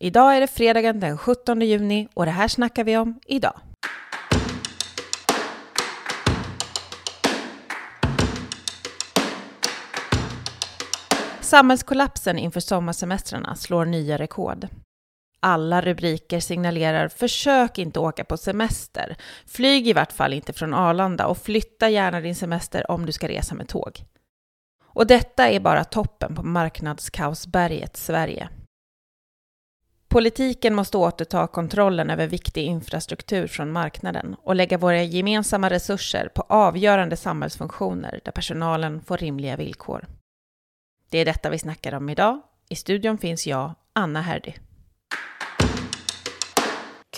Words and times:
Idag 0.00 0.36
är 0.36 0.40
det 0.40 0.46
fredagen 0.46 1.00
den 1.00 1.18
17 1.18 1.60
juni 1.60 2.08
och 2.14 2.24
det 2.24 2.30
här 2.30 2.48
snackar 2.48 2.84
vi 2.84 2.96
om 2.96 3.20
idag. 3.26 3.60
Samhällskollapsen 11.40 12.38
inför 12.38 12.60
sommarsemestrarna 12.60 13.54
slår 13.54 13.84
nya 13.84 14.18
rekord. 14.18 14.68
Alla 15.40 15.80
rubriker 15.80 16.40
signalerar 16.40 17.08
försök 17.08 17.78
inte 17.78 18.00
åka 18.00 18.24
på 18.24 18.36
semester. 18.36 19.16
Flyg 19.46 19.88
i 19.88 19.92
vart 19.92 20.12
fall 20.12 20.32
inte 20.32 20.52
från 20.52 20.74
Arlanda 20.74 21.26
och 21.26 21.38
flytta 21.38 21.88
gärna 21.88 22.20
din 22.20 22.34
semester 22.34 22.90
om 22.90 23.06
du 23.06 23.12
ska 23.12 23.28
resa 23.28 23.54
med 23.54 23.68
tåg. 23.68 24.00
Och 24.84 25.06
detta 25.06 25.48
är 25.48 25.60
bara 25.60 25.84
toppen 25.84 26.34
på 26.34 26.42
marknadskaosberget 26.42 27.96
Sverige. 27.96 28.48
Politiken 30.08 30.74
måste 30.74 30.98
återta 30.98 31.46
kontrollen 31.46 32.10
över 32.10 32.26
viktig 32.26 32.64
infrastruktur 32.64 33.46
från 33.46 33.72
marknaden 33.72 34.36
och 34.42 34.56
lägga 34.56 34.78
våra 34.78 35.02
gemensamma 35.02 35.70
resurser 35.70 36.28
på 36.34 36.44
avgörande 36.48 37.16
samhällsfunktioner 37.16 38.20
där 38.24 38.32
personalen 38.32 39.02
får 39.02 39.16
rimliga 39.16 39.56
villkor. 39.56 40.06
Det 41.10 41.18
är 41.18 41.24
detta 41.24 41.50
vi 41.50 41.58
snackar 41.58 41.94
om 41.94 42.08
idag. 42.08 42.40
I 42.68 42.76
studion 42.76 43.18
finns 43.18 43.46
jag, 43.46 43.74
Anna 43.92 44.22
Herdy. 44.22 44.52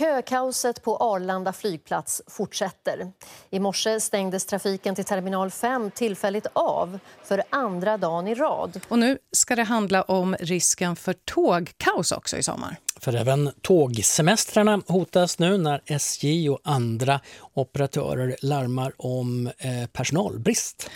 Kökaoset 0.00 0.82
på 0.82 0.96
Arlanda 0.96 1.52
flygplats 1.52 2.22
fortsätter. 2.26 3.12
I 3.50 3.60
morse 3.60 4.00
stängdes 4.00 4.46
trafiken 4.46 4.94
till 4.94 5.04
terminal 5.04 5.50
5 5.50 5.90
tillfälligt 5.90 6.46
av 6.52 6.98
för 7.24 7.42
andra 7.50 7.96
dagen 7.96 8.28
i 8.28 8.34
rad. 8.34 8.80
Och 8.88 8.98
nu 8.98 9.18
ska 9.32 9.56
det 9.56 9.62
handla 9.62 10.02
om 10.02 10.36
risken 10.40 10.96
för 10.96 11.12
tågkaos 11.12 12.12
också 12.12 12.36
i 12.36 12.42
sommar. 12.42 12.76
För 13.00 13.16
även 13.16 13.50
tågsemestrarna 13.62 14.82
hotas 14.86 15.38
nu 15.38 15.58
när 15.58 15.82
SJ 15.86 16.50
och 16.50 16.60
andra 16.64 17.20
operatörer 17.54 18.36
larmar 18.42 18.92
om 18.96 19.46
eh, 19.46 19.86
personalbrist. 19.92 20.90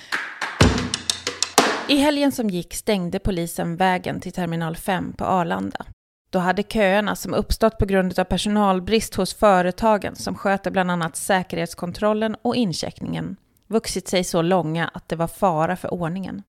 I 1.89 1.97
helgen 1.97 2.33
som 2.33 2.51
gick 2.51 2.75
stängde 2.75 3.19
polisen 3.19 3.77
vägen 3.77 4.20
till 4.20 4.33
terminal 4.33 4.77
5 4.77 5.12
på 5.12 5.25
Arlanda. 5.25 5.87
Då 6.31 6.39
hade 6.39 6.62
köerna 6.62 7.17
som 7.17 7.34
uppstått 7.34 7.79
på 7.79 7.87
grund 7.87 8.19
av 8.19 8.25
personalbrist 8.25 9.14
hos 9.14 9.34
företagen 9.34 10.17
som 10.17 10.34
sköter 10.34 10.70
bland 10.70 10.91
annat 10.91 11.17
säkerhetskontrollen 11.17 12.36
och 12.42 12.57
incheckningen 12.57 13.36
vuxit 13.67 14.09
sig 14.09 14.25
så 14.25 14.42
långa 14.42 14.89
att 14.95 15.09
det 15.09 15.17
var 15.17 15.29
fara 15.29 15.77
för 15.77 15.95
ordningen. 15.95 16.42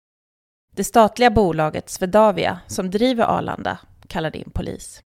Det 0.72 0.84
statliga 0.84 1.30
bolaget 1.30 1.90
Swedavia, 1.90 2.60
som 2.66 2.90
driver 2.90 3.24
Arlanda, 3.24 3.78
kallade 4.08 4.38
in 4.38 4.50
polis. 4.50 5.02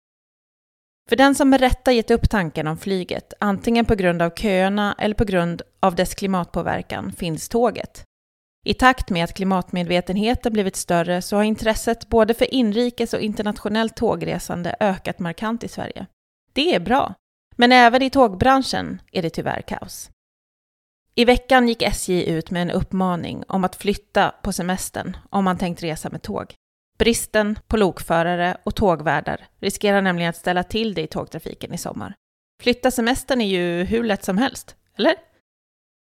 För 1.08 1.16
den 1.16 1.34
som 1.34 1.50
med 1.50 1.60
rätta 1.60 1.92
gett 1.92 2.10
upp 2.10 2.30
tanken 2.30 2.66
om 2.66 2.78
flyget, 2.78 3.32
antingen 3.40 3.84
på 3.84 3.94
grund 3.94 4.22
av 4.22 4.30
köerna 4.30 4.94
eller 4.98 5.14
på 5.14 5.24
grund 5.24 5.62
av 5.80 5.94
dess 5.94 6.14
klimatpåverkan, 6.14 7.12
finns 7.12 7.48
tåget. 7.48 8.04
I 8.66 8.74
takt 8.74 9.10
med 9.10 9.24
att 9.24 9.34
klimatmedvetenheten 9.34 10.52
blivit 10.52 10.76
större 10.76 11.22
så 11.22 11.36
har 11.36 11.42
intresset 11.42 12.08
både 12.08 12.34
för 12.34 12.54
inrikes 12.54 13.14
och 13.14 13.20
internationellt 13.20 13.96
tågresande 13.96 14.76
ökat 14.80 15.18
markant 15.18 15.64
i 15.64 15.68
Sverige. 15.68 16.06
Det 16.52 16.74
är 16.74 16.80
bra, 16.80 17.14
men 17.56 17.72
även 17.72 18.02
i 18.02 18.10
tågbranschen 18.10 19.00
är 19.12 19.22
det 19.22 19.30
tyvärr 19.30 19.60
kaos. 19.60 20.10
I 21.14 21.24
veckan 21.24 21.68
gick 21.68 21.82
SJ 21.82 22.30
ut 22.30 22.50
med 22.50 22.62
en 22.62 22.70
uppmaning 22.70 23.44
om 23.48 23.64
att 23.64 23.76
flytta 23.76 24.34
på 24.42 24.52
semestern 24.52 25.16
om 25.30 25.44
man 25.44 25.58
tänkt 25.58 25.82
resa 25.82 26.10
med 26.10 26.22
tåg. 26.22 26.54
Bristen 26.98 27.58
på 27.66 27.76
lokförare 27.76 28.56
och 28.64 28.74
tågvärdar 28.74 29.46
riskerar 29.60 30.02
nämligen 30.02 30.30
att 30.30 30.36
ställa 30.36 30.62
till 30.62 30.94
det 30.94 31.02
i 31.02 31.06
tågtrafiken 31.06 31.74
i 31.74 31.78
sommar. 31.78 32.14
Flytta 32.62 32.90
semestern 32.90 33.40
är 33.40 33.46
ju 33.46 33.84
hur 33.84 34.04
lätt 34.04 34.24
som 34.24 34.38
helst, 34.38 34.76
eller? 34.98 35.14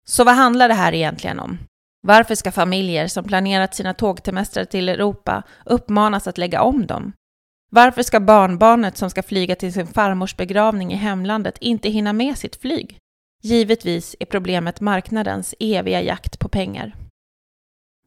Så 0.08 0.24
vad 0.24 0.36
handlar 0.36 0.68
det 0.68 0.74
här 0.74 0.94
egentligen 0.94 1.40
om? 1.40 1.60
Varför 2.08 2.36
ska 2.36 2.52
familjer 2.52 3.08
som 3.08 3.24
planerat 3.24 3.76
sina 3.76 3.94
tågtemestrar 3.94 4.66
till 4.66 4.90
Europa 4.90 5.44
uppmanas 5.66 6.28
att 6.28 6.38
lägga 6.38 6.62
om 6.62 6.88
dem? 6.88 7.14
Varför 7.72 8.04
ska 8.04 8.20
barnbarnet 8.20 8.98
som 8.98 9.10
ska 9.10 9.24
flyga 9.24 9.56
till 9.56 9.74
sin 9.74 9.88
farmors 9.88 10.36
begravning 10.38 10.94
i 10.94 10.96
hemlandet 10.96 11.58
inte 11.58 11.90
hinna 11.90 12.14
med 12.14 12.38
sitt 12.38 12.62
flyg? 12.62 12.98
Givetvis 13.44 14.16
är 14.20 14.26
problemet 14.26 14.82
marknadens 14.82 15.56
eviga 15.60 16.02
jakt 16.02 16.40
på 16.40 16.50
pengar. 16.50 16.96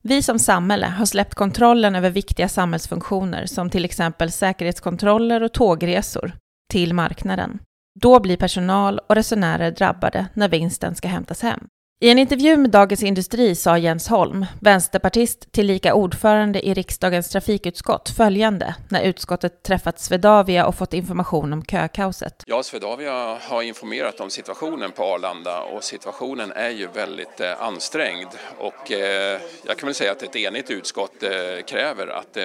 Vi 0.08 0.22
som 0.22 0.38
samhälle 0.38 0.86
har 0.86 1.06
släppt 1.06 1.34
kontrollen 1.34 1.94
över 1.94 2.10
viktiga 2.10 2.48
samhällsfunktioner 2.48 3.46
som 3.46 3.70
till 3.70 3.84
exempel 3.84 4.30
säkerhetskontroller 4.30 5.42
och 5.42 5.52
tågresor 5.52 6.32
till 6.72 6.94
marknaden. 6.94 7.58
Då 8.00 8.20
blir 8.20 8.36
personal 8.36 8.98
och 8.98 9.14
resenärer 9.14 9.70
drabbade 9.70 10.26
när 10.34 10.48
vinsten 10.48 10.94
ska 10.94 11.08
hämtas 11.08 11.42
hem. 11.42 11.66
I 12.00 12.10
en 12.10 12.18
intervju 12.18 12.56
med 12.56 12.70
Dagens 12.70 13.02
Industri 13.02 13.54
sa 13.54 13.78
Jens 13.78 14.08
Holm, 14.08 14.46
vänsterpartist 14.60 15.52
tillika 15.52 15.94
ordförande 15.94 16.66
i 16.66 16.74
riksdagens 16.74 17.28
trafikutskott, 17.28 18.08
följande 18.16 18.74
när 18.90 19.02
utskottet 19.02 19.62
träffat 19.62 20.00
Swedavia 20.00 20.66
och 20.66 20.74
fått 20.74 20.94
information 20.94 21.52
om 21.52 21.64
kökaoset. 21.64 22.42
Ja, 22.46 22.62
Swedavia 22.62 23.38
har 23.40 23.62
informerat 23.62 24.20
om 24.20 24.30
situationen 24.30 24.90
på 24.92 25.04
Arlanda 25.04 25.62
och 25.62 25.84
situationen 25.84 26.52
är 26.52 26.70
ju 26.70 26.86
väldigt 26.86 27.40
eh, 27.40 27.62
ansträngd 27.62 28.28
och 28.58 28.92
eh, 28.92 29.40
jag 29.66 29.78
kan 29.78 29.86
väl 29.86 29.94
säga 29.94 30.12
att 30.12 30.22
ett 30.22 30.36
enigt 30.36 30.70
utskott 30.70 31.22
eh, 31.22 31.30
kräver 31.66 32.06
att 32.06 32.38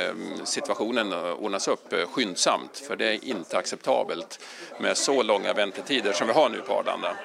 situationen 0.44 1.14
ordnas 1.14 1.68
upp 1.68 1.94
skyndsamt 2.12 2.78
för 2.88 2.96
det 2.96 3.06
är 3.06 3.26
inte 3.26 3.58
acceptabelt 3.58 4.40
med 4.80 4.98
så 4.98 5.24
långa 5.24 5.54
väntetider 5.54 6.14
som 6.14 6.28
vi 6.28 6.34
har 6.34 6.50
nu 6.50 6.58
på 6.58 6.74
Arlanda. 6.74 7.16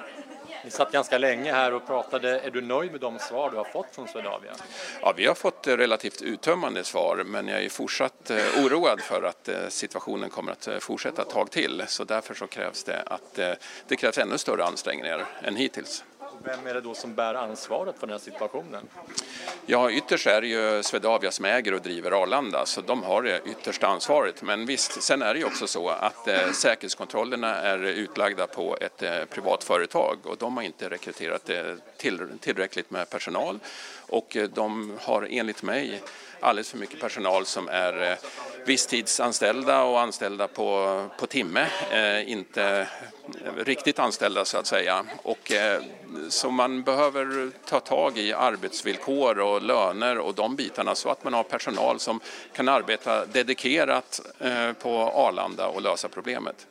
Ni 0.65 0.71
satt 0.71 0.91
ganska 0.91 1.17
länge 1.17 1.51
här 1.51 1.73
och 1.73 1.87
pratade. 1.87 2.39
Är 2.39 2.51
du 2.51 2.61
nöjd 2.61 2.91
med 2.91 3.01
de 3.01 3.19
svar 3.19 3.51
du 3.51 3.57
har 3.57 3.63
fått 3.63 3.87
från 3.91 4.07
Swedavia? 4.07 4.51
Ja, 5.01 5.13
vi 5.17 5.25
har 5.25 5.35
fått 5.35 5.67
eh, 5.67 5.77
relativt 5.77 6.21
uttömmande 6.21 6.83
svar, 6.83 7.23
men 7.25 7.47
jag 7.47 7.63
är 7.63 7.69
fortsatt 7.69 8.29
eh, 8.29 8.37
oroad 8.65 9.01
för 9.01 9.23
att 9.23 9.47
eh, 9.47 9.55
situationen 9.69 10.29
kommer 10.29 10.51
att 10.51 10.69
fortsätta 10.79 11.21
ett 11.21 11.29
tag 11.29 11.51
till. 11.51 11.83
Så 11.87 12.03
därför 12.03 12.33
så 12.33 12.47
krävs 12.47 12.83
det 12.83 13.03
att 13.05 13.35
det 13.87 13.95
krävs 13.95 14.17
ännu 14.17 14.37
större 14.37 14.65
ansträngningar 14.65 15.25
än 15.41 15.55
hittills. 15.55 16.03
Vem 16.45 16.67
är 16.67 16.73
det 16.73 16.81
då 16.81 16.93
som 16.93 17.13
bär 17.13 17.33
ansvaret 17.33 17.99
för 17.99 18.07
den 18.07 18.13
här 18.13 18.19
situationen? 18.19 18.87
Ja, 19.65 19.91
ytterst 19.91 20.27
är 20.27 20.41
det 20.41 20.47
ju 20.47 20.83
Swedavia 20.83 21.31
som 21.31 21.45
äger 21.45 21.73
och 21.73 21.81
driver 21.81 22.11
Arlanda, 22.11 22.65
så 22.65 22.81
de 22.81 23.03
har 23.03 23.21
det 23.21 23.41
yttersta 23.45 23.87
ansvaret. 23.87 24.41
Men 24.41 24.65
visst, 24.65 25.03
sen 25.03 25.21
är 25.21 25.33
det 25.33 25.39
ju 25.39 25.45
också 25.45 25.67
så 25.67 25.89
att 25.89 26.27
eh, 26.27 26.51
säkerhetskontrollerna 26.51 27.55
är 27.55 27.77
utlagda 27.77 28.47
på 28.47 28.77
ett 28.81 29.03
eh, 29.03 29.25
privat 29.29 29.63
företag 29.63 30.17
och 30.23 30.37
de 30.37 30.57
har 30.57 30.63
inte 30.63 30.89
rekryterat 30.89 31.49
eh, 31.49 31.63
till, 31.97 32.27
tillräckligt 32.39 32.91
med 32.91 33.09
personal 33.09 33.59
och 34.07 34.37
eh, 34.37 34.49
de 34.49 34.97
har 35.01 35.27
enligt 35.31 35.63
mig 35.63 36.01
alldeles 36.45 36.69
för 36.69 36.77
mycket 36.77 36.99
personal 36.99 37.45
som 37.45 37.69
är 37.69 38.11
eh, 38.11 38.17
visstidsanställda 38.65 39.83
och 39.83 40.01
anställda 40.01 40.47
på, 40.47 41.09
på 41.19 41.27
timme, 41.27 41.67
eh, 41.91 42.31
inte 42.31 42.87
riktigt 43.57 43.99
anställda 43.99 44.45
så 44.45 44.57
att 44.57 44.67
säga. 44.67 45.05
Och, 45.23 45.51
eh, 45.51 45.81
så 46.29 46.51
man 46.51 46.83
behöver 46.83 47.51
ta 47.65 47.79
tag 47.79 48.17
i 48.17 48.33
arbetsvillkor 48.33 49.39
och 49.39 49.61
löner 49.61 50.17
och 50.17 50.35
de 50.35 50.55
bitarna 50.55 50.95
så 50.95 51.09
att 51.09 51.23
man 51.23 51.33
har 51.33 51.43
personal 51.43 51.99
som 51.99 52.19
kan 52.53 52.69
arbeta 52.69 53.25
dedikerat 53.25 54.21
eh, 54.39 54.71
på 54.71 54.89
Arlanda 54.99 55.67
och 55.67 55.81
lösa 55.81 56.07
problemet. 56.07 56.67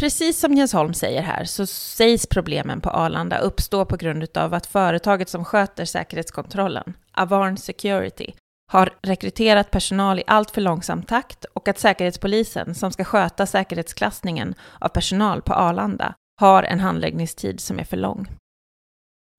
Precis 0.00 0.40
som 0.40 0.54
Jens 0.54 0.72
Holm 0.72 0.94
säger 0.94 1.22
här 1.22 1.44
så 1.44 1.66
sägs 1.66 2.26
problemen 2.26 2.80
på 2.80 2.90
Arlanda 2.90 3.38
uppstå 3.38 3.84
på 3.84 3.96
grund 3.96 4.36
av 4.36 4.54
att 4.54 4.66
företaget 4.66 5.28
som 5.28 5.44
sköter 5.44 5.84
säkerhetskontrollen, 5.84 6.94
Avarn 7.16 7.56
Security, 7.56 8.32
har 8.72 8.94
rekryterat 9.02 9.70
personal 9.70 10.18
i 10.18 10.24
allt 10.26 10.50
för 10.50 10.60
långsam 10.60 11.02
takt 11.02 11.44
och 11.44 11.68
att 11.68 11.78
Säkerhetspolisen, 11.78 12.74
som 12.74 12.92
ska 12.92 13.04
sköta 13.04 13.46
säkerhetsklassningen 13.46 14.54
av 14.80 14.88
personal 14.88 15.42
på 15.42 15.54
Arlanda, 15.54 16.14
har 16.40 16.62
en 16.62 16.80
handläggningstid 16.80 17.60
som 17.60 17.78
är 17.78 17.84
för 17.84 17.96
lång. 17.96 18.26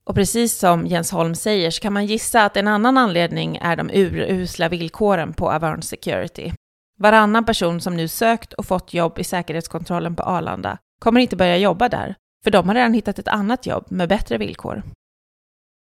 Och 0.06 0.16
precis 0.16 0.58
som 0.58 0.86
Jens 0.86 1.12
Holm 1.12 1.36
säger 1.36 1.72
så 1.72 1.82
kan 1.82 1.94
man 1.94 2.06
gissa 2.06 2.46
att 2.46 2.58
en 2.58 2.68
annan 2.68 2.98
anledning 2.98 3.58
är 3.58 3.76
de 3.76 3.90
urusla 3.94 4.70
villkoren 4.70 5.34
på 5.34 5.52
Avarn 5.52 5.82
Security. 5.82 6.52
Varannan 7.00 7.46
person 7.46 7.82
som 7.82 7.98
nu 7.98 8.08
sökt 8.08 8.54
och 8.54 8.66
fått 8.66 8.94
jobb 8.94 9.20
i 9.20 9.24
säkerhetskontrollen 9.24 10.16
på 10.16 10.24
Arlanda 10.24 10.78
kommer 11.00 11.22
inte 11.22 11.36
börja 11.36 11.58
jobba 11.58 11.90
där, 11.90 12.16
för 12.44 12.52
de 12.52 12.68
har 12.68 12.76
redan 12.76 12.94
hittat 12.94 13.20
ett 13.20 13.28
annat 13.28 13.66
jobb 13.66 13.86
med 13.90 14.10
bättre 14.10 14.38
villkor. 14.38 14.84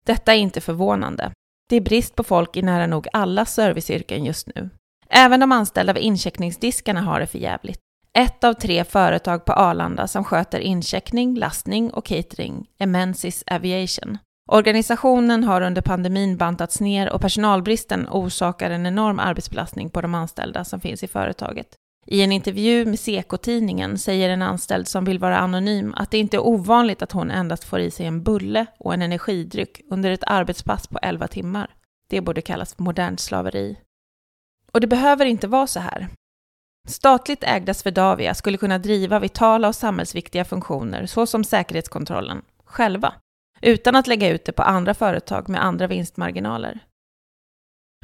Detta 0.07 0.35
är 0.35 0.39
inte 0.39 0.61
förvånande. 0.61 1.33
Det 1.71 1.77
är 1.77 1.81
brist 1.81 2.15
på 2.15 2.25
folk 2.25 2.57
i 2.57 2.63
nära 2.63 2.87
nog 2.87 3.07
alla 3.13 3.45
serviceyrken 3.45 4.25
just 4.25 4.47
nu. 4.55 4.71
Även 5.09 5.41
de 5.41 5.53
anställda 5.53 5.93
vid 5.93 6.03
incheckningsdiskarna 6.03 7.01
har 7.01 7.21
det 7.21 7.27
för 7.27 7.39
jävligt. 7.39 7.79
Ett 8.19 8.45
av 8.45 8.53
tre 8.53 8.85
företag 8.85 9.45
på 9.45 9.53
Arlanda 9.53 10.07
som 10.07 10.25
sköter 10.25 10.61
incheckning, 10.61 11.37
lastning 11.37 11.91
och 11.91 12.05
catering 12.05 12.67
är 12.79 12.87
Mensis 12.87 13.45
Aviation. 13.47 14.19
Organisationen 14.53 15.45
har 15.45 15.61
under 15.61 15.83
pandemin 15.83 16.37
bantats 16.37 16.81
ner 16.81 17.13
och 17.13 17.21
personalbristen 17.21 18.09
orsakar 18.11 18.71
en 18.71 18.87
enorm 18.87 19.19
arbetsbelastning 19.19 19.91
på 19.91 20.01
de 20.01 20.15
anställda 20.15 20.65
som 20.65 20.81
finns 20.81 21.03
i 21.03 21.09
företaget. 21.09 21.67
I 22.07 22.23
en 22.23 22.33
intervju 22.33 22.87
med 22.87 22.99
Seko-tidningen 22.99 23.99
säger 23.99 24.29
en 24.29 24.43
anställd 24.43 24.89
som 24.89 25.05
vill 25.05 25.19
vara 25.19 25.39
anonym 25.39 25.95
att 25.97 26.11
det 26.11 26.19
inte 26.19 26.37
är 26.37 26.47
ovanligt 26.47 27.03
att 27.03 27.13
hon 27.13 27.31
endast 27.31 27.65
får 27.65 27.81
i 27.81 27.91
sig 27.91 28.07
en 28.07 28.23
bulle 28.23 28.67
och 28.79 28.95
en 28.95 29.03
energidryck 29.03 29.81
under 29.91 30.11
ett 30.11 30.25
arbetspass 30.27 30.87
på 30.87 30.99
11 31.03 31.29
timmar. 31.29 31.75
Det 32.09 32.21
borde 32.21 32.43
kallas 32.43 32.79
modernt 32.79 33.21
slaveri. 33.21 33.79
Och 34.73 34.81
det 34.81 34.87
behöver 34.87 35.27
inte 35.27 35.47
vara 35.47 35.67
så 35.67 35.81
här. 35.81 36.09
Statligt 36.89 37.45
ägda 37.45 37.75
Swedavia 37.75 38.35
skulle 38.35 38.59
kunna 38.59 38.79
driva 38.79 39.19
vitala 39.19 39.69
och 39.69 39.75
samhällsviktiga 39.75 40.45
funktioner 40.45 41.07
såsom 41.07 41.45
säkerhetskontrollen 41.45 42.43
själva, 42.65 43.15
utan 43.63 43.97
att 43.97 44.07
lägga 44.07 44.29
ut 44.29 44.45
det 44.45 44.53
på 44.53 44.63
andra 44.63 44.95
företag 44.95 45.49
med 45.49 45.65
andra 45.65 45.87
vinstmarginaler. 45.87 46.81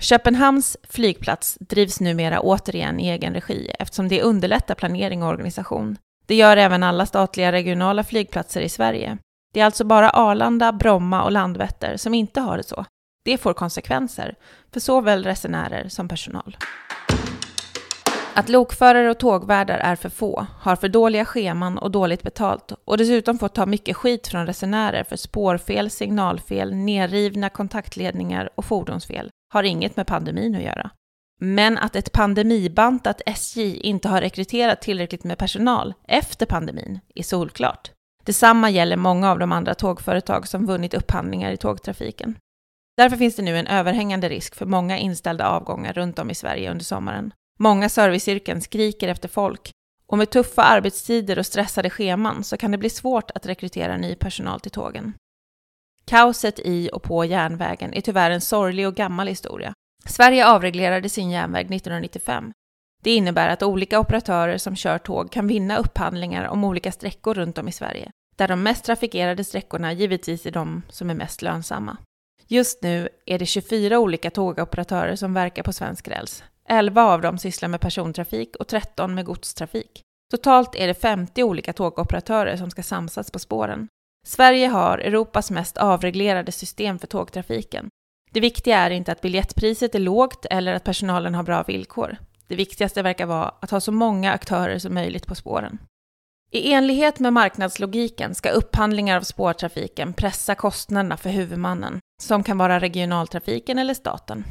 Köpenhamns 0.01 0.77
flygplats 0.83 1.59
drivs 1.61 2.01
numera 2.01 2.41
återigen 2.41 3.01
i 3.01 3.09
egen 3.09 3.35
regi 3.35 3.71
eftersom 3.79 4.09
det 4.09 4.23
underlättar 4.23 4.75
planering 4.75 5.23
och 5.23 5.29
organisation. 5.29 5.97
Det 6.27 6.35
gör 6.35 6.57
även 6.57 6.83
alla 6.83 7.07
statliga 7.07 7.53
regionala 7.53 8.05
flygplatser 8.05 8.61
i 8.61 8.69
Sverige. 8.69 9.19
Det 9.55 9.61
är 9.61 9.65
alltså 9.65 9.85
bara 9.85 10.11
Arlanda, 10.11 10.73
Bromma 10.73 11.23
och 11.25 11.33
Landvetter 11.33 11.97
som 11.97 12.15
inte 12.15 12.41
har 12.41 12.57
det 12.57 12.63
så. 12.63 12.85
Det 13.25 13.39
får 13.39 13.55
konsekvenser 13.55 14.35
för 14.73 14.81
såväl 14.81 15.25
resenärer 15.25 15.89
som 15.89 16.09
personal. 16.09 16.57
Att 18.35 18.49
lokförare 18.49 19.11
och 19.11 19.19
tågvärdar 19.19 19.79
är 19.79 19.97
för 19.97 20.09
få, 20.09 20.47
har 20.61 20.77
för 20.77 20.89
dåliga 20.89 21.25
scheman 21.25 21.79
och 21.79 21.91
dåligt 21.91 22.23
betalt 22.23 22.73
och 22.85 22.99
dessutom 22.99 23.39
får 23.39 23.49
ta 23.49 23.67
mycket 23.67 23.97
skit 23.97 24.27
från 24.27 24.47
resenärer 24.47 25.05
för 25.05 25.17
spårfel, 25.17 25.91
signalfel, 25.91 26.75
nerrivna 26.75 27.49
kontaktledningar 27.49 28.51
och 28.55 28.65
fordonsfel 28.65 29.31
har 29.57 29.63
inget 29.63 29.97
med 29.97 30.07
pandemin 30.07 30.55
att 30.55 30.63
göra. 30.63 30.91
Men 31.41 31.79
att 31.79 31.97
ett 31.97 32.13
pandemibantat 32.13 33.23
SJ 33.27 33.77
inte 33.77 34.09
har 34.09 34.21
rekryterat 34.21 34.83
tillräckligt 34.83 35.25
med 35.25 35.39
personal 35.39 35.95
efter 36.09 36.47
pandemin 36.47 37.01
är 37.15 37.23
solklart. 37.23 37.91
Detsamma 38.25 38.71
gäller 38.71 38.97
många 38.97 39.31
av 39.31 39.39
de 39.39 39.53
andra 39.53 39.75
tågföretag 39.75 40.49
som 40.49 40.67
vunnit 40.67 40.95
upphandlingar 40.95 41.53
i 41.53 41.57
tågtrafiken. 41.57 42.39
Därför 42.97 43.17
finns 43.17 43.37
det 43.37 43.43
nu 43.43 43.59
en 43.59 43.67
överhängande 43.67 44.29
risk 44.29 44.55
för 44.55 44.67
många 44.67 44.99
inställda 44.99 45.49
avgångar 45.49 45.93
runt 45.93 46.19
om 46.19 46.31
i 46.31 46.35
Sverige 46.35 46.71
under 46.71 46.85
sommaren. 46.85 47.33
Många 47.59 47.89
serviceyrken 47.89 48.61
skriker 48.61 49.09
efter 49.09 49.29
folk 49.29 49.71
och 50.07 50.19
med 50.19 50.31
tuffa 50.31 50.63
arbetstider 50.63 51.39
och 51.39 51.47
stressade 51.47 51.91
scheman 51.91 52.45
så 52.45 52.57
kan 52.57 52.71
det 52.71 52.79
bli 52.79 52.91
svårt 52.91 53.31
att 53.31 53.47
rekrytera 53.47 53.97
ny 53.97 54.15
personal 54.15 54.61
till 54.61 54.71
tågen. 54.71 55.15
Kaoset 56.11 56.59
i 56.59 56.91
och 56.93 57.03
på 57.03 57.25
järnvägen 57.25 57.95
är 57.95 58.01
tyvärr 58.01 58.31
en 58.31 58.41
sorglig 58.41 58.87
och 58.87 58.95
gammal 58.95 59.29
historia. 59.29 59.73
Sverige 60.05 60.47
avreglerade 60.47 61.09
sin 61.09 61.31
järnväg 61.31 61.61
1995. 61.61 62.53
Det 63.03 63.15
innebär 63.15 63.49
att 63.49 63.63
olika 63.63 64.01
operatörer 64.01 64.59
som 64.59 64.77
kör 64.77 64.99
tåg 64.99 65.33
kan 65.33 65.47
vinna 65.47 65.77
upphandlingar 65.77 66.49
om 66.49 66.65
olika 66.65 66.93
sträckor 66.93 67.35
runt 67.35 67.59
om 67.59 67.69
i 67.69 67.73
Sverige, 67.73 68.11
där 68.37 68.49
de 68.49 68.63
mest 68.63 68.85
trafikerade 68.85 69.45
sträckorna 69.45 69.93
givetvis 69.93 70.47
är 70.47 70.51
de 70.51 70.83
som 70.89 71.11
är 71.11 71.15
mest 71.15 71.43
lönsamma. 71.43 71.97
Just 72.47 72.83
nu 72.83 73.09
är 73.27 73.39
det 73.39 73.47
24 73.47 73.99
olika 73.99 74.31
tågoperatörer 74.31 75.17
som 75.17 75.35
verkar 75.35 75.63
på 75.63 75.73
svensk 75.73 76.09
räls. 76.09 76.45
11 76.69 77.05
av 77.05 77.21
dem 77.21 77.39
sysslar 77.39 77.69
med 77.69 77.81
persontrafik 77.81 78.57
och 78.57 78.69
13 78.69 79.15
med 79.15 79.25
godstrafik. 79.25 80.03
Totalt 80.31 80.75
är 80.75 80.87
det 80.87 80.95
50 80.95 81.43
olika 81.43 81.73
tågoperatörer 81.73 82.57
som 82.57 82.71
ska 82.71 82.83
samsas 82.83 83.31
på 83.31 83.39
spåren. 83.39 83.89
Sverige 84.27 84.67
har 84.67 84.99
Europas 84.99 85.51
mest 85.51 85.77
avreglerade 85.77 86.53
system 86.53 86.99
för 86.99 87.07
tågtrafiken. 87.07 87.89
Det 88.31 88.41
viktiga 88.41 88.79
är 88.79 88.91
inte 88.91 89.13
att 89.13 89.21
biljettpriset 89.21 89.95
är 89.95 89.99
lågt 89.99 90.47
eller 90.51 90.75
att 90.75 90.85
personalen 90.85 91.35
har 91.35 91.43
bra 91.43 91.63
villkor. 91.63 92.17
Det 92.47 92.57
viktigaste 92.57 93.03
verkar 93.03 93.27
vara 93.27 93.55
att 93.61 93.71
ha 93.71 93.81
så 93.81 93.93
många 93.93 94.33
aktörer 94.33 94.79
som 94.79 94.95
möjligt 94.95 95.27
på 95.27 95.35
spåren. 95.35 95.79
I 96.51 96.73
enlighet 96.73 97.19
med 97.19 97.33
marknadslogiken 97.33 98.35
ska 98.35 98.51
upphandlingar 98.51 99.17
av 99.17 99.23
spårtrafiken 99.23 100.13
pressa 100.13 100.55
kostnaderna 100.55 101.17
för 101.17 101.31
huvudmannen, 101.31 102.01
som 102.23 102.43
kan 102.43 102.59
vara 102.59 102.81
regionaltrafiken 102.81 103.79
eller 103.79 103.95
staten. 103.95 104.45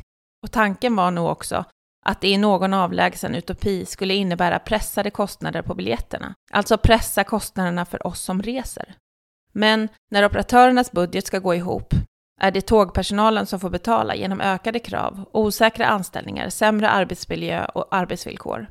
Och 0.43 0.51
tanken 0.51 0.95
var 0.95 1.11
nog 1.11 1.29
också 1.29 1.65
att 2.05 2.21
det 2.21 2.27
i 2.29 2.37
någon 2.37 2.73
avlägsen 2.73 3.35
utopi 3.35 3.85
skulle 3.85 4.13
innebära 4.13 4.59
pressade 4.59 5.11
kostnader 5.11 5.61
på 5.61 5.75
biljetterna, 5.75 6.33
alltså 6.51 6.77
pressa 6.77 7.23
kostnaderna 7.23 7.85
för 7.85 8.07
oss 8.07 8.21
som 8.21 8.41
reser. 8.41 8.95
Men 9.55 9.89
när 10.11 10.25
operatörernas 10.25 10.91
budget 10.91 11.27
ska 11.27 11.39
gå 11.39 11.55
ihop 11.55 11.93
är 12.41 12.51
det 12.51 12.61
tågpersonalen 12.61 13.45
som 13.45 13.59
får 13.59 13.69
betala 13.69 14.15
genom 14.15 14.41
ökade 14.41 14.79
krav, 14.79 15.29
osäkra 15.31 15.85
anställningar, 15.85 16.49
sämre 16.49 16.89
arbetsmiljö 16.89 17.65
och 17.65 17.87
arbetsvillkor. 17.91 18.67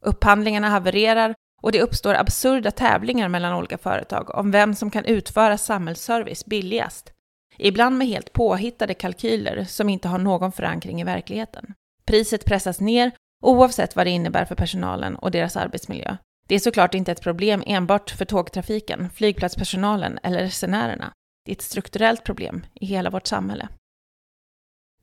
Upphandlingarna 0.00 0.68
havererar 0.68 1.34
och 1.62 1.72
det 1.72 1.82
uppstår 1.82 2.14
absurda 2.14 2.70
tävlingar 2.70 3.28
mellan 3.28 3.54
olika 3.54 3.78
företag 3.78 4.34
om 4.34 4.50
vem 4.50 4.74
som 4.74 4.90
kan 4.90 5.04
utföra 5.04 5.58
samhällsservice 5.58 6.46
billigast. 6.46 7.12
Ibland 7.58 7.98
med 7.98 8.06
helt 8.06 8.32
påhittade 8.32 8.94
kalkyler 8.94 9.64
som 9.64 9.88
inte 9.88 10.08
har 10.08 10.18
någon 10.18 10.52
förankring 10.52 11.00
i 11.00 11.04
verkligheten. 11.04 11.74
Priset 12.04 12.44
pressas 12.44 12.80
ner 12.80 13.12
oavsett 13.42 13.96
vad 13.96 14.06
det 14.06 14.10
innebär 14.10 14.44
för 14.44 14.54
personalen 14.54 15.16
och 15.16 15.30
deras 15.30 15.56
arbetsmiljö. 15.56 16.16
Det 16.46 16.54
är 16.54 16.58
såklart 16.58 16.94
inte 16.94 17.12
ett 17.12 17.22
problem 17.22 17.62
enbart 17.66 18.10
för 18.10 18.24
tågtrafiken, 18.24 19.10
flygplatspersonalen 19.10 20.18
eller 20.22 20.38
resenärerna. 20.38 21.12
Det 21.44 21.52
är 21.52 21.56
ett 21.56 21.62
strukturellt 21.62 22.24
problem 22.24 22.66
i 22.74 22.86
hela 22.86 23.10
vårt 23.10 23.26
samhälle. 23.26 23.68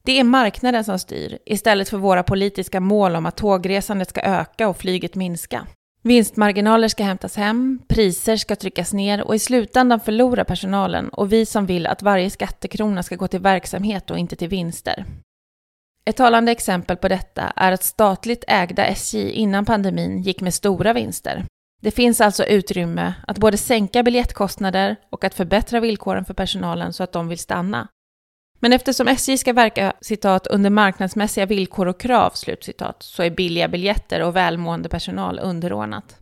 Det 0.04 0.20
är 0.20 0.24
marknaden 0.24 0.84
som 0.84 1.00
styr, 1.00 1.40
istället 1.46 1.90
för 1.90 1.98
våra 1.98 2.24
politiska 2.24 2.80
mål 2.80 3.16
om 3.16 3.26
att 3.26 3.38
tågresandet 3.38 4.10
ska 4.10 4.22
öka 4.22 4.68
och 4.68 4.78
flyget 4.78 5.16
minska. 5.16 5.68
Vinstmarginaler 6.02 6.88
ska 6.88 7.04
hämtas 7.04 7.36
hem, 7.36 7.80
priser 7.88 8.38
ska 8.38 8.56
tryckas 8.56 8.94
ner 8.94 9.22
och 9.22 9.36
i 9.36 9.40
slutändan 9.40 10.00
förlorar 10.00 10.44
personalen 10.44 11.10
och 11.10 11.34
vi 11.34 11.46
som 11.46 11.66
vill 11.66 11.88
att 11.88 12.02
varje 12.02 12.30
skattekrona 12.30 13.04
ska 13.04 13.16
gå 13.16 13.28
till 13.28 13.40
verksamhet 13.40 14.12
och 14.12 14.18
inte 14.18 14.36
till 14.36 14.50
vinster. 14.50 15.06
Ett 16.06 16.18
talande 16.18 16.52
exempel 16.52 16.98
på 16.98 17.08
detta 17.08 17.54
är 17.56 17.72
att 17.72 17.84
statligt 17.84 18.44
ägda 18.48 18.86
SJ 18.86 19.32
innan 19.32 19.66
pandemin 19.66 20.22
gick 20.22 20.42
med 20.42 20.54
stora 20.54 20.94
vinster. 20.94 21.46
Det 21.82 21.92
finns 21.92 22.22
alltså 22.22 22.46
utrymme 22.46 23.14
att 23.28 23.38
både 23.38 23.58
sänka 23.58 24.04
biljettkostnader 24.04 24.96
och 25.12 25.24
att 25.24 25.34
förbättra 25.34 25.80
villkoren 25.80 26.26
för 26.26 26.34
personalen 26.34 26.94
så 26.94 27.04
att 27.04 27.12
de 27.12 27.28
vill 27.28 27.38
stanna. 27.38 27.88
Men 28.60 28.74
eftersom 28.74 29.08
SJ 29.08 29.38
ska 29.38 29.54
verka 29.54 29.94
citat, 30.02 30.48
under 30.48 30.70
marknadsmässiga 30.70 31.46
villkor 31.46 31.88
och 31.88 32.00
krav 32.00 32.30
slutcitat, 32.30 33.04
så 33.04 33.24
är 33.24 33.30
billiga 33.30 33.68
biljetter 33.68 34.22
och 34.24 34.36
välmående 34.36 34.90
personal 34.90 35.40
underordnat. 35.40 36.18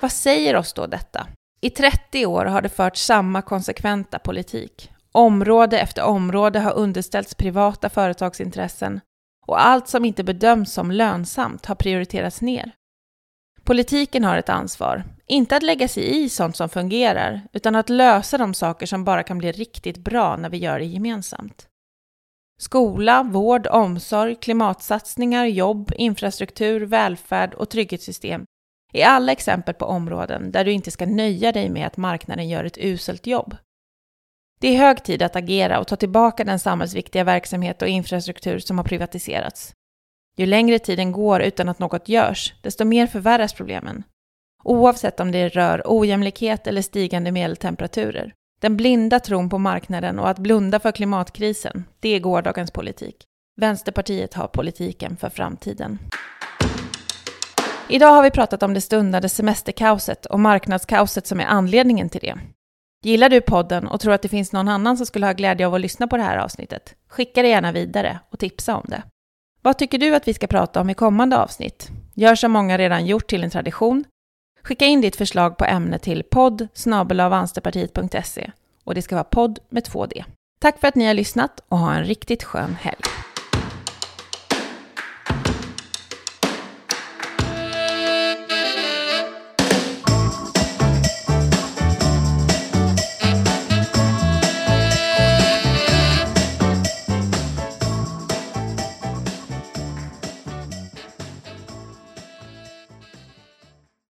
Vad 0.00 0.12
säger 0.12 0.56
oss 0.56 0.72
då 0.72 0.86
detta? 0.86 1.26
I 1.60 1.70
30 1.70 2.26
år 2.26 2.44
har 2.44 2.62
det 2.62 2.68
förts 2.68 3.04
samma 3.04 3.42
konsekventa 3.42 4.18
politik. 4.18 4.90
Område 5.16 5.78
efter 5.78 6.02
område 6.02 6.58
har 6.60 6.72
underställts 6.72 7.34
privata 7.34 7.88
företagsintressen 7.88 9.00
och 9.46 9.66
allt 9.66 9.88
som 9.88 10.04
inte 10.04 10.24
bedöms 10.24 10.72
som 10.72 10.90
lönsamt 10.90 11.66
har 11.66 11.74
prioriterats 11.74 12.40
ner. 12.40 12.72
Politiken 13.64 14.24
har 14.24 14.36
ett 14.36 14.48
ansvar, 14.48 15.04
inte 15.26 15.56
att 15.56 15.62
lägga 15.62 15.88
sig 15.88 16.24
i 16.24 16.28
sånt 16.28 16.56
som 16.56 16.68
fungerar, 16.68 17.40
utan 17.52 17.74
att 17.74 17.88
lösa 17.88 18.38
de 18.38 18.54
saker 18.54 18.86
som 18.86 19.04
bara 19.04 19.22
kan 19.22 19.38
bli 19.38 19.52
riktigt 19.52 19.98
bra 19.98 20.36
när 20.36 20.50
vi 20.50 20.56
gör 20.56 20.78
det 20.78 20.84
gemensamt. 20.84 21.68
Skola, 22.60 23.22
vård, 23.22 23.66
omsorg, 23.66 24.34
klimatsatsningar, 24.34 25.44
jobb, 25.44 25.92
infrastruktur, 25.96 26.80
välfärd 26.80 27.54
och 27.54 27.70
trygghetssystem 27.70 28.44
är 28.92 29.06
alla 29.06 29.32
exempel 29.32 29.74
på 29.74 29.84
områden 29.84 30.52
där 30.52 30.64
du 30.64 30.72
inte 30.72 30.90
ska 30.90 31.06
nöja 31.06 31.52
dig 31.52 31.68
med 31.68 31.86
att 31.86 31.96
marknaden 31.96 32.48
gör 32.48 32.64
ett 32.64 32.78
uselt 32.78 33.26
jobb. 33.26 33.56
Det 34.64 34.68
är 34.68 34.78
hög 34.78 35.02
tid 35.02 35.22
att 35.22 35.36
agera 35.36 35.80
och 35.80 35.86
ta 35.86 35.96
tillbaka 35.96 36.44
den 36.44 36.58
samhällsviktiga 36.58 37.24
verksamhet 37.24 37.82
och 37.82 37.88
infrastruktur 37.88 38.58
som 38.58 38.78
har 38.78 38.84
privatiserats. 38.84 39.72
Ju 40.36 40.46
längre 40.46 40.78
tiden 40.78 41.12
går 41.12 41.42
utan 41.42 41.68
att 41.68 41.78
något 41.78 42.08
görs, 42.08 42.54
desto 42.62 42.84
mer 42.84 43.06
förvärras 43.06 43.52
problemen. 43.52 44.02
Oavsett 44.62 45.20
om 45.20 45.32
det 45.32 45.48
rör 45.48 45.82
ojämlikhet 45.84 46.66
eller 46.66 46.82
stigande 46.82 47.32
medeltemperaturer. 47.32 48.32
Den 48.60 48.76
blinda 48.76 49.20
tron 49.20 49.50
på 49.50 49.58
marknaden 49.58 50.18
och 50.18 50.28
att 50.28 50.38
blunda 50.38 50.80
för 50.80 50.92
klimatkrisen, 50.92 51.84
det 52.00 52.08
är 52.08 52.20
gårdagens 52.20 52.70
politik. 52.70 53.16
Vänsterpartiet 53.56 54.34
har 54.34 54.46
politiken 54.46 55.16
för 55.16 55.28
framtiden. 55.28 55.98
Idag 57.88 58.08
har 58.08 58.22
vi 58.22 58.30
pratat 58.30 58.62
om 58.62 58.74
det 58.74 58.80
stundande 58.80 59.28
semesterkaoset 59.28 60.26
och 60.26 60.40
marknadskaoset 60.40 61.26
som 61.26 61.40
är 61.40 61.46
anledningen 61.46 62.08
till 62.08 62.20
det. 62.20 62.38
Gillar 63.04 63.28
du 63.28 63.40
podden 63.40 63.86
och 63.86 64.00
tror 64.00 64.12
att 64.12 64.22
det 64.22 64.28
finns 64.28 64.52
någon 64.52 64.68
annan 64.68 64.96
som 64.96 65.06
skulle 65.06 65.26
ha 65.26 65.32
glädje 65.32 65.66
av 65.66 65.74
att 65.74 65.80
lyssna 65.80 66.06
på 66.06 66.16
det 66.16 66.22
här 66.22 66.36
avsnittet? 66.36 66.94
Skicka 67.08 67.42
det 67.42 67.48
gärna 67.48 67.72
vidare 67.72 68.18
och 68.30 68.38
tipsa 68.38 68.76
om 68.76 68.84
det. 68.88 69.02
Vad 69.62 69.78
tycker 69.78 69.98
du 69.98 70.14
att 70.14 70.28
vi 70.28 70.34
ska 70.34 70.46
prata 70.46 70.80
om 70.80 70.90
i 70.90 70.94
kommande 70.94 71.38
avsnitt? 71.38 71.90
Gör 72.14 72.34
som 72.34 72.52
många 72.52 72.78
redan 72.78 73.06
gjort 73.06 73.26
till 73.26 73.44
en 73.44 73.50
tradition. 73.50 74.04
Skicka 74.62 74.84
in 74.84 75.00
ditt 75.00 75.16
förslag 75.16 75.56
på 75.56 75.64
ämne 75.64 75.98
till 75.98 76.22
podd 76.22 76.68
och 78.84 78.94
det 78.94 79.02
ska 79.02 79.14
vara 79.14 79.24
podd 79.24 79.58
med 79.68 79.84
två 79.84 80.06
D. 80.06 80.24
Tack 80.60 80.80
för 80.80 80.88
att 80.88 80.94
ni 80.94 81.06
har 81.06 81.14
lyssnat 81.14 81.60
och 81.68 81.78
ha 81.78 81.94
en 81.94 82.04
riktigt 82.04 82.42
skön 82.42 82.76
helg. 82.80 83.02